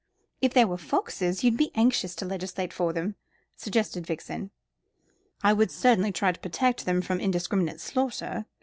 "If 0.41 0.55
they 0.55 0.65
were 0.65 0.79
foxes, 0.79 1.43
you'd 1.43 1.57
be 1.57 1.69
anxious 1.75 2.15
to 2.15 2.25
legislate 2.25 2.73
for 2.73 2.91
them," 2.91 3.17
suggested 3.55 4.07
Vixen. 4.07 4.49
"I 5.43 5.53
would 5.53 5.69
certainly 5.69 6.11
try 6.11 6.31
to 6.31 6.39
protect 6.39 6.85
them 6.85 7.03
from 7.03 7.19
indiscriminate 7.19 7.79
slaughter. 7.79 8.47